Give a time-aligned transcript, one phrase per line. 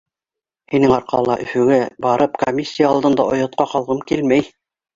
[0.75, 4.53] Һинең арҡала, Өфөгә барып, комиссия алдында оятҡа ҡалғым килмәй.